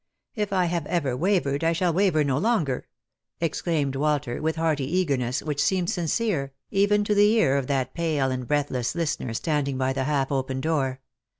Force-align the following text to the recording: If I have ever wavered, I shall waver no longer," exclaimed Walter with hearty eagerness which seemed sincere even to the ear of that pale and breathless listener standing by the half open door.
If 0.33 0.51
I 0.51 0.65
have 0.65 0.87
ever 0.87 1.15
wavered, 1.15 1.63
I 1.63 1.73
shall 1.73 1.93
waver 1.93 2.23
no 2.23 2.39
longer," 2.39 2.87
exclaimed 3.39 3.95
Walter 3.95 4.41
with 4.41 4.55
hearty 4.55 4.85
eagerness 4.97 5.43
which 5.43 5.61
seemed 5.63 5.91
sincere 5.91 6.53
even 6.71 7.03
to 7.03 7.13
the 7.13 7.31
ear 7.33 7.55
of 7.55 7.67
that 7.67 7.93
pale 7.93 8.31
and 8.31 8.47
breathless 8.47 8.95
listener 8.95 9.35
standing 9.35 9.77
by 9.77 9.93
the 9.93 10.05
half 10.05 10.31
open 10.31 10.59
door. 10.59 11.01